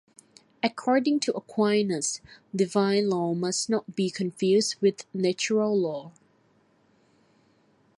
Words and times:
According 0.63 1.19
to 1.19 1.33
Aquinas, 1.33 2.21
divine 2.55 3.07
law 3.07 3.35
must 3.35 3.69
not 3.69 3.95
be 3.95 4.09
confused 4.09 4.77
with 4.81 5.05
natural 5.13 5.79
law. 5.79 6.11